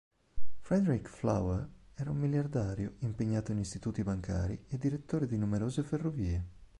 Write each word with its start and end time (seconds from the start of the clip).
Frederick 0.61 1.07
Flower 1.07 1.69
era 1.93 2.09
un 2.09 2.17
miliardario, 2.17 2.95
impegnato 3.01 3.51
in 3.51 3.59
istituti 3.59 4.01
bancari 4.01 4.59
e 4.67 4.79
direttore 4.79 5.27
di 5.27 5.37
numerose 5.37 5.83
ferrovie. 5.83 6.43